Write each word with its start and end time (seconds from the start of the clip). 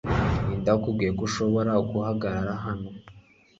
Ninde 0.45 0.69
wakubwiye 0.73 1.11
ko 1.17 1.21
ushobora 1.29 1.71
guhagarara 1.89 2.53
hano 2.65 2.89